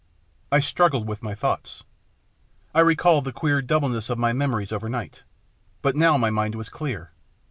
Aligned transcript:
I 0.51 0.61
struggled 0.61 1.07
with 1.07 1.21
my 1.21 1.35
thoughts. 1.35 1.83
I 2.73 2.79
recalled 2.79 3.23
the 3.23 3.31
queer 3.31 3.61
doubleness 3.61 4.09
of 4.09 4.17
my 4.17 4.33
memories 4.33 4.71
overnight. 4.71 5.21
But 5.83 5.95
now 5.95 6.17
my 6.17 6.31
mind 6.31 6.55
was 6.55 6.69
clear. 6.69 7.11